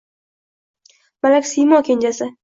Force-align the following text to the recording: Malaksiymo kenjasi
Malaksiymo 1.27 1.83
kenjasi 1.91 2.29